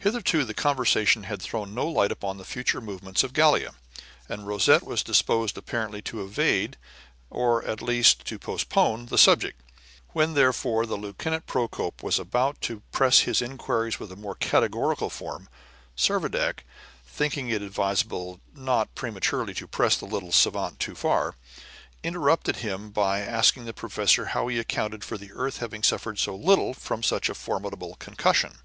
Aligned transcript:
Hitherto 0.00 0.44
the 0.44 0.54
conversation 0.54 1.24
had 1.24 1.42
thrown 1.42 1.74
no 1.74 1.86
light 1.86 2.12
upon 2.12 2.38
the 2.38 2.44
future 2.46 2.80
movements 2.80 3.24
of 3.24 3.32
Gallia, 3.32 3.74
and 4.28 4.46
Rosette 4.46 4.84
was 4.84 5.02
disposed 5.02 5.58
apparently 5.58 6.00
to 6.02 6.22
evade, 6.22 6.78
or 7.30 7.64
at 7.64 7.82
least 7.82 8.24
to 8.26 8.38
postpone, 8.38 9.06
the 9.06 9.18
subject. 9.18 9.60
When, 10.12 10.34
therefore, 10.34 10.86
Lieutenant 10.86 11.46
Procope 11.46 12.00
was 12.02 12.18
about 12.18 12.60
to 12.62 12.80
press 12.92 13.22
his 13.22 13.42
inquiries 13.42 14.00
in 14.00 14.10
a 14.10 14.16
more 14.16 14.36
categorical 14.36 15.10
form, 15.10 15.48
Servadac, 15.96 16.60
thinking 17.04 17.50
it 17.50 17.60
advisable 17.60 18.40
not 18.54 18.94
prematurely 18.94 19.52
to 19.54 19.66
press 19.66 19.96
the 19.96 20.06
little 20.06 20.32
savant 20.32 20.78
too 20.78 20.94
far, 20.94 21.34
interrupted 22.04 22.58
him 22.58 22.90
by 22.92 23.18
asking 23.20 23.64
the 23.64 23.74
professor 23.74 24.26
how 24.26 24.46
he 24.46 24.60
accounted 24.60 25.04
for 25.04 25.18
the 25.18 25.32
earth 25.32 25.58
having 25.58 25.82
suffered 25.82 26.20
so 26.20 26.34
little 26.36 26.72
from 26.72 27.02
such 27.02 27.28
a 27.28 27.34
formidable 27.34 27.96
concussion. 27.98 28.60